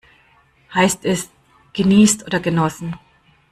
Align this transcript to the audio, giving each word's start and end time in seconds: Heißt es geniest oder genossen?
Heißt 0.73 1.05
es 1.05 1.29
geniest 1.73 2.25
oder 2.25 2.39
genossen? 2.39 2.95